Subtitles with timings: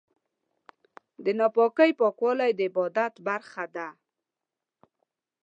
[1.23, 3.87] د ناپاکۍ پاکوالی د عبادت برخه ده.